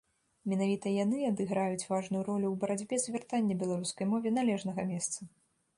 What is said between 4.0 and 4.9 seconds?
мове належнага